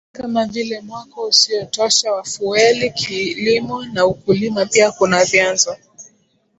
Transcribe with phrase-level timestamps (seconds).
[0.11, 5.77] kama vile mwako usiotosha wa fueli kilimo na ukulima Pia kuna vyanzo